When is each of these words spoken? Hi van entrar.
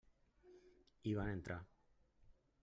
Hi 1.03 1.13
van 1.19 1.29
entrar. 1.35 1.59